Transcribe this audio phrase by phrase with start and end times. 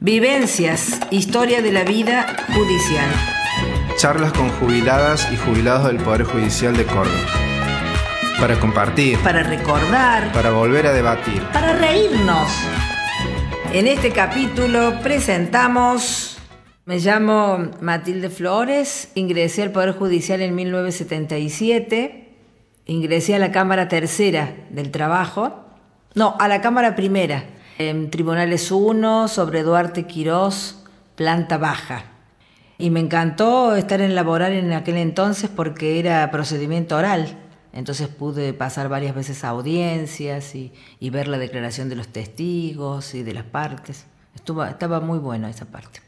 [0.00, 3.10] Vivencias, historia de la vida judicial.
[3.96, 7.26] Charlas con jubiladas y jubilados del Poder Judicial de Córdoba.
[8.38, 9.18] Para compartir.
[9.18, 10.30] Para recordar.
[10.32, 11.42] Para volver a debatir.
[11.52, 12.48] Para reírnos.
[13.72, 16.38] En este capítulo presentamos...
[16.84, 22.36] Me llamo Matilde Flores, ingresé al Poder Judicial en 1977,
[22.86, 25.64] ingresé a la Cámara Tercera del Trabajo,
[26.14, 30.84] no, a la Cámara Primera, en Tribunales 1, sobre Duarte Quirós,
[31.14, 32.04] planta baja.
[32.76, 37.38] Y me encantó estar en laboral en aquel entonces porque era procedimiento oral.
[37.72, 40.72] Entonces pude pasar varias veces a audiencias y,
[41.10, 44.06] ver la declaración de los testigos y de las partes.
[44.34, 46.00] Estaba muy bueno esa parte.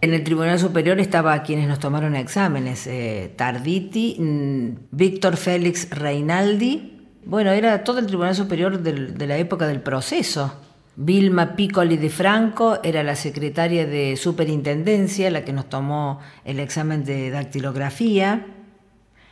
[0.00, 6.91] En el Tribunal Superior estaba quienes nos tomaron exámenes, eh, Tarditi, mm, Víctor Félix Reinaldi,
[7.24, 10.52] bueno, era todo el Tribunal Superior de la época del proceso.
[10.94, 17.04] Vilma Piccoli de Franco era la secretaria de Superintendencia, la que nos tomó el examen
[17.04, 18.46] de dactilografía.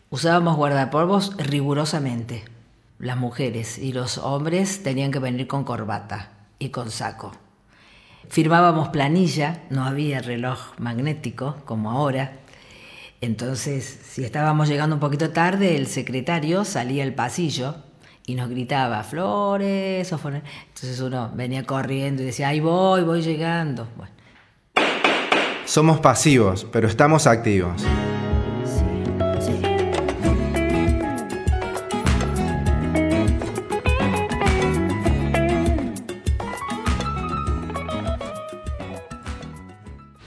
[0.09, 2.45] Usábamos guardapolvos rigurosamente.
[2.99, 7.33] Las mujeres y los hombres tenían que venir con corbata y con saco.
[8.29, 12.39] Firmábamos planilla, no había reloj magnético como ahora.
[13.21, 17.90] Entonces, si estábamos llegando un poquito tarde, el secretario salía al pasillo
[18.27, 23.89] y nos gritaba, Flores, o Entonces uno venía corriendo y decía, ahí voy, voy llegando.
[25.65, 27.85] Somos pasivos, pero estamos activos.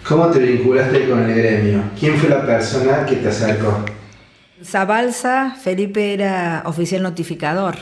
[0.07, 1.83] ¿Cómo te vinculaste con el gremio?
[1.99, 3.83] ¿Quién fue la persona que te acercó?
[4.73, 7.75] Zabalza, Felipe era oficial notificador,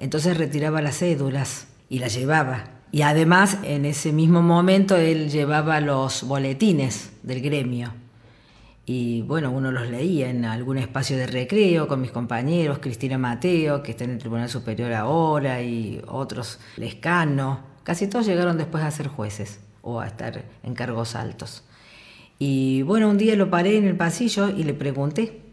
[0.00, 2.64] entonces retiraba las cédulas y las llevaba.
[2.90, 7.94] Y además, en ese mismo momento, él llevaba los boletines del gremio.
[8.84, 13.80] Y bueno, uno los leía en algún espacio de recreo con mis compañeros, Cristina Mateo,
[13.84, 17.60] que está en el Tribunal Superior ahora, y otros, Lescano.
[17.84, 21.62] Casi todos llegaron después a ser jueces o a estar en cargos altos.
[22.40, 25.51] Y bueno, un día lo paré en el pasillo y le pregunté,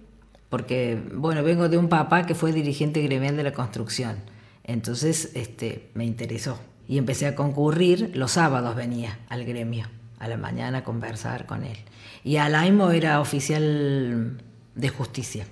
[0.50, 4.18] porque bueno, vengo de un papá que fue dirigente gremial de la construcción,
[4.64, 9.88] entonces este, me interesó y empecé a concurrir, los sábados venía al gremio,
[10.20, 11.78] a la mañana a conversar con él.
[12.24, 14.42] Y Alaimo era oficial
[14.76, 15.46] de justicia,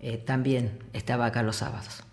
[0.00, 2.04] eh, también estaba acá los sábados.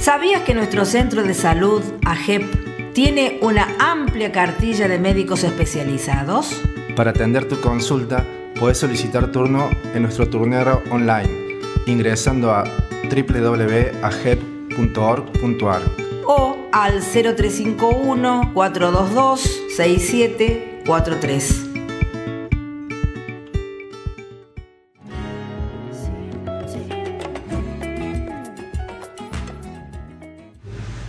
[0.00, 6.62] ¿Sabías que nuestro centro de salud, AGEP, tiene una amplia cartilla de médicos especializados.
[6.96, 8.24] Para atender tu consulta,
[8.58, 12.64] puedes solicitar turno en nuestro turnero online ingresando a
[13.04, 15.82] www.agep.org.ar
[16.26, 19.40] o al 0351 422
[19.76, 21.62] 6743.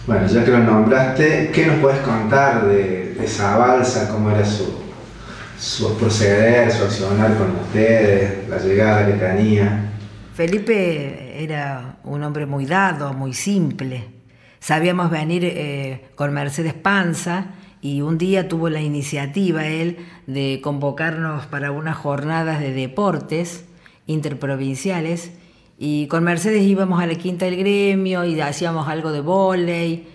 [0.06, 4.08] Bueno, ya que lo nombraste, ¿qué nos puedes contar de, esa balsa?
[4.10, 4.87] ¿Cómo era su,
[5.58, 9.92] su proceder, su accionar con ustedes, la llegada que tenía?
[10.34, 14.06] Felipe era un hombre muy dado, muy simple.
[14.60, 17.48] Sabíamos venir eh, con Mercedes Panza
[17.82, 19.98] y un día tuvo la iniciativa él
[20.28, 23.66] de convocarnos para unas jornadas de deportes
[24.08, 25.32] interprovinciales
[25.80, 30.08] y con Mercedes íbamos a la quinta del gremio y hacíamos algo de volei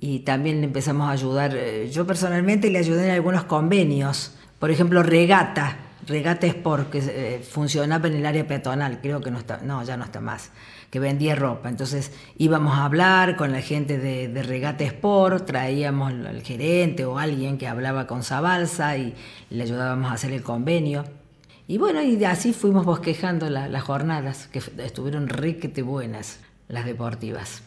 [0.00, 1.54] y también empezamos a ayudar.
[1.56, 5.76] Eh, yo personalmente le ayudé en algunos convenios, por ejemplo, Regata,
[6.06, 9.98] Regata Sport, que eh, funcionaba en el área peatonal, creo que no está, no, ya
[9.98, 10.52] no está más,
[10.88, 11.68] que vendía ropa.
[11.68, 17.18] Entonces íbamos a hablar con la gente de, de Regata Sport, traíamos al gerente o
[17.18, 19.14] alguien que hablaba con Zabalza y
[19.50, 21.04] le ayudábamos a hacer el convenio.
[21.68, 27.62] Y bueno, y así fuimos bosquejando las jornadas, que estuvieron riquete buenas, las deportivas.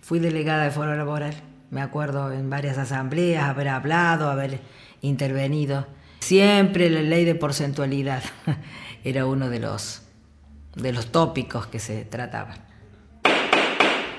[0.00, 1.34] Fui delegada de foro laboral,
[1.70, 4.60] me acuerdo en varias asambleas haber hablado, haber
[5.02, 5.97] intervenido.
[6.20, 8.22] Siempre la ley de porcentualidad
[9.04, 10.02] era uno de los,
[10.74, 12.58] de los tópicos que se trataban.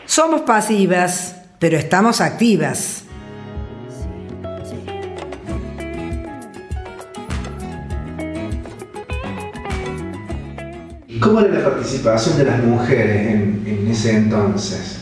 [0.06, 3.04] Somos pasivas, pero estamos activas.
[11.20, 15.02] ¿Cómo era la participación de las mujeres en, ese entonces?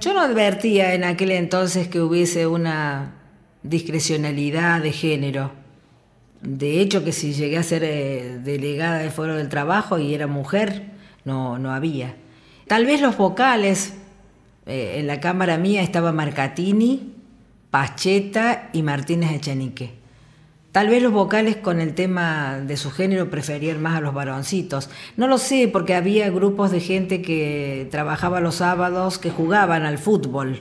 [0.00, 3.14] Yo no advertía en aquel entonces que hubiese una
[3.62, 5.52] discrecionalidad de género.
[6.44, 10.26] De hecho, que si llegué a ser eh, delegada del Foro del Trabajo y era
[10.26, 10.90] mujer,
[11.24, 12.16] no, no había.
[12.66, 13.94] Tal vez los vocales,
[14.66, 17.14] eh, en la cámara mía estaba Marcatini,
[17.70, 19.94] Pacheta y Martínez Echenique.
[20.70, 24.90] Tal vez los vocales con el tema de su género preferían más a los varoncitos.
[25.16, 29.96] No lo sé, porque había grupos de gente que trabajaba los sábados, que jugaban al
[29.96, 30.60] fútbol.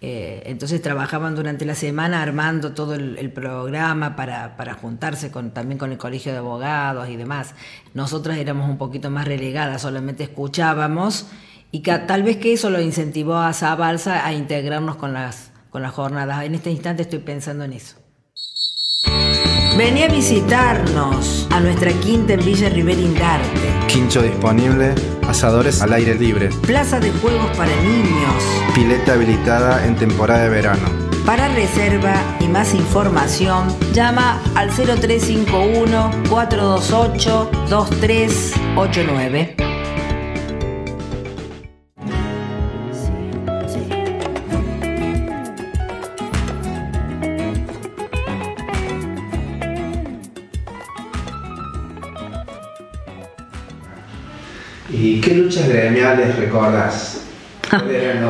[0.00, 5.78] Eh, entonces trabajaban durante la semana armando todo el, programa para, para juntarse con, también
[5.78, 7.54] con el colegio de abogados y demás.
[7.94, 11.26] Nosotras éramos un poquito más relegadas, solamente escuchábamos
[11.72, 15.82] y que, tal vez que eso lo incentivó a Zabalza a integrarnos con las, con
[15.82, 16.44] las jornadas.
[16.44, 17.96] En este instante estoy pensando en eso.
[19.78, 23.72] Vení a visitarnos a nuestra quinta en Villa Indarte.
[23.86, 24.92] Quincho disponible,
[25.28, 26.48] asadores al aire libre.
[26.66, 28.42] Plaza de juegos para niños.
[28.74, 30.88] Pileta habilitada en temporada de verano.
[31.24, 36.10] Para reserva y más información, llama al 0351
[54.90, 57.26] ¿Y qué luchas gremiales recordás?
[57.68, 58.24] ¿Cuáles eran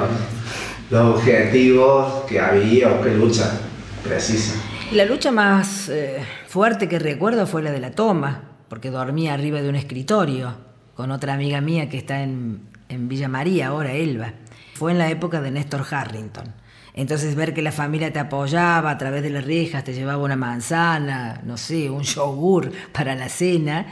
[0.90, 3.60] los, objetivos que había o qué lucha
[4.02, 4.54] precisa?
[4.92, 6.18] La lucha más eh,
[6.48, 10.56] fuerte que recuerdo fue la de la toma, porque dormía arriba de un escritorio
[10.94, 14.32] con otra amiga mía que está en, en Villa María, ahora Elba.
[14.74, 16.52] Fue en la época de Néstor Harrington.
[16.98, 20.34] Entonces ver que la familia te apoyaba a través de las rejas, te llevaba una
[20.34, 23.86] manzana, no sé, un yogur para la cena,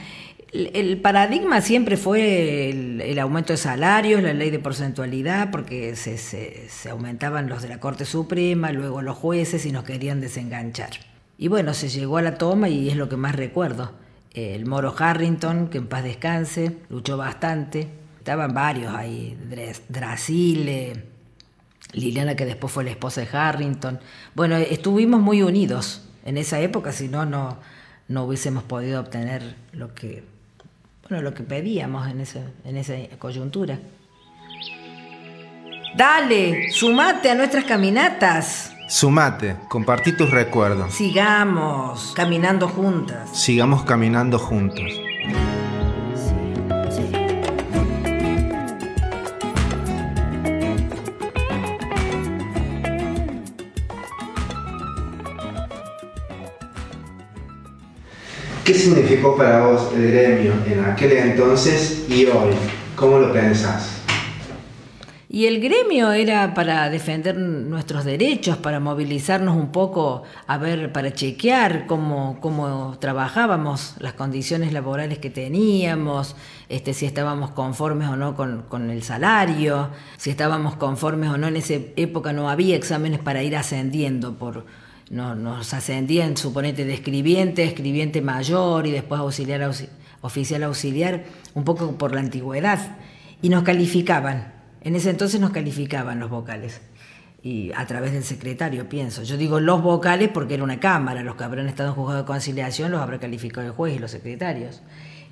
[0.53, 7.49] el paradigma siempre fue el, aumento de salarios, la ley de porcentualidad, porque se, aumentaban
[7.49, 10.91] los de la Corte Suprema, luego los jueces y nos querían desenganchar.
[11.37, 13.91] Y bueno, se llegó a la toma y es lo que más recuerdo.
[14.33, 17.89] El Moro Harrington, que en paz descanse, luchó bastante.
[18.19, 19.37] Estaban varios ahí,
[19.89, 21.03] Drasile,
[21.93, 23.99] Liliana, que después fue la esposa de Harrington.
[24.33, 30.36] Bueno, estuvimos muy unidos en esa época, si no, no hubiésemos podido obtener lo que
[31.09, 32.23] bueno, lo que pedíamos en,
[32.65, 33.79] en esa coyuntura.
[35.95, 38.71] Dale, sumate a nuestras caminatas.
[38.87, 40.93] Sumate, compartí tus recuerdos.
[40.93, 43.29] Sigamos caminando juntas.
[43.37, 44.91] Sigamos caminando juntos.
[58.67, 62.53] ¿Qué significó para vos el gremio en aquel entonces y hoy?
[62.97, 64.01] ¿Cómo lo pensás?
[65.29, 71.13] Y el gremio era para defender nuestros derechos, para movilizarnos un poco, a ver, para
[71.13, 76.35] chequear cómo, cómo trabajábamos, las condiciones laborales que teníamos,
[76.67, 81.47] este, si estábamos conformes o no con, con, el salario, si estábamos conformes o no.
[81.47, 84.65] En esa época no había exámenes para ir ascendiendo por,
[85.09, 89.71] nos ascendían, suponete, de escribiente, escribiente mayor y después auxiliar,
[90.21, 91.23] oficial auxiliar,
[91.53, 92.97] un poco por la antigüedad,
[93.41, 94.53] y nos calificaban.
[94.81, 96.81] En ese entonces nos calificaban los vocales,
[97.41, 99.23] y a través del secretario, pienso.
[99.23, 102.25] Yo digo los vocales porque era una cámara, los que habrán estado en juzgado de
[102.25, 104.81] conciliación los habrá calificado el juez y los secretarios.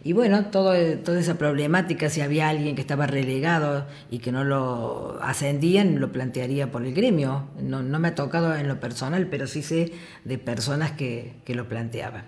[0.06, 4.44] Y bueno, todo, toda esa problemática, si había alguien que estaba relegado y que no
[4.44, 7.48] lo ascendían, lo plantearía por el gremio.
[7.60, 9.94] No, me ha tocado en lo personal, pero sí sé
[10.24, 12.26] de personas que, lo planteaban.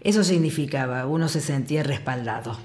[0.00, 2.56] Eso significaba, uno se sentía respaldado.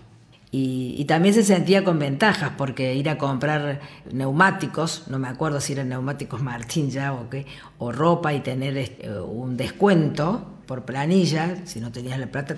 [0.52, 3.82] Y, también se sentía con ventajas, porque ir a comprar
[4.14, 7.46] neumáticos, no me acuerdo si eran neumáticos Martín ya o qué,
[7.78, 12.56] o ropa y tener este, un descuento por planilla, si no tenías la plata,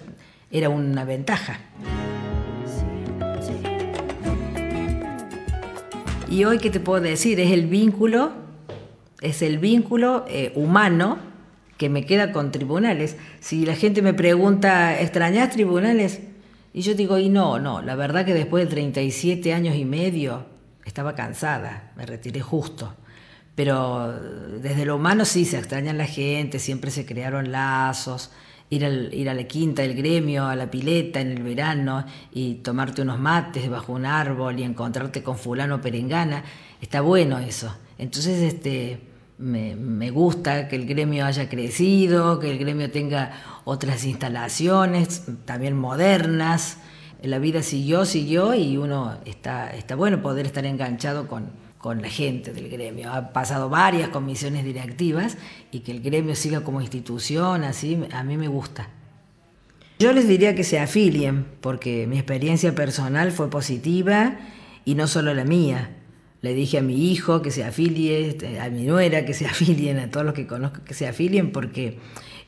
[0.52, 1.60] era una ventaja.
[6.30, 7.40] Y hoy, ¿qué te puedo decir?
[7.40, 8.32] Es el vínculo,
[9.22, 11.18] es el vínculo eh, humano
[11.78, 13.18] que me queda con tribunales.
[13.40, 16.22] Si la gente me pregunta, ¿extrañas tribunales?
[16.74, 20.46] Y yo digo, y no, no, la verdad que después de 37 años y medio
[20.86, 22.94] estaba cansada, me retiré justo.
[23.56, 24.14] Pero
[24.62, 28.32] desde lo humano sí se extraña la gente, siempre se crearon lazos,
[28.70, 33.02] ir, ir a la quinta del gremio, a la pileta en el verano y tomarte
[33.02, 36.44] unos mates bajo un árbol y encontrarte con fulano perengana,
[36.82, 37.74] está bueno eso.
[37.98, 39.00] Entonces, este,
[39.38, 43.32] me, me, gusta que el gremio haya crecido, que el gremio tenga
[43.66, 46.78] otras instalaciones, también modernas.
[47.24, 52.10] La vida siguió, siguió y uno está, está bueno poder estar enganchado con, con la
[52.10, 53.12] gente del gremio.
[53.12, 55.38] Ha pasado varias comisiones directivas
[55.72, 58.90] y que el gremio siga como institución, así, a mí me gusta.
[60.00, 64.38] Yo les diría que se afilien, porque mi experiencia personal fue positiva
[64.86, 65.94] y no solo la mía.
[66.42, 69.98] le dije a mi hijo que se afilie, este, a mi nuera que se afilien,
[70.00, 71.98] a todos los que conozco que se afilien, porque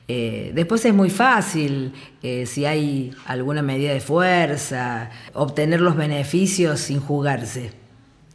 [0.07, 6.79] eh, después es muy fácil, eh, si hay alguna medida de fuerza, obtener los beneficios
[6.79, 7.78] sin jugarse.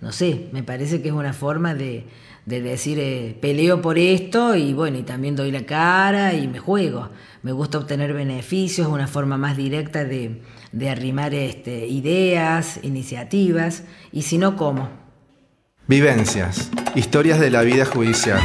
[0.05, 2.05] No sé, me parece que es una forma de,
[2.45, 7.09] decir, eh, peleo por esto y bueno, y también doy la cara y me juego.
[7.43, 10.43] Me gusta obtener beneficios, es una forma más directa de,
[10.87, 14.91] arrimar este, ideas, iniciativas, y si no, ¿cómo?
[15.87, 18.41] Vivencias, historias de la vida judicial.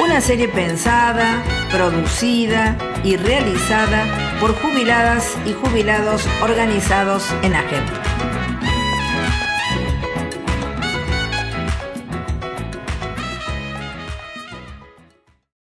[0.00, 7.99] Una serie pensada, producida y realizada por jubiladas y jubilados organizados en AGEP.